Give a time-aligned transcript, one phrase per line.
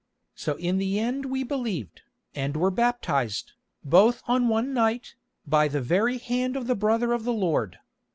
[0.33, 2.01] So in the end we believed,
[2.33, 3.53] and were baptised,
[3.83, 5.13] both on one night,
[5.45, 7.77] by the very hand of the brother of the Lord.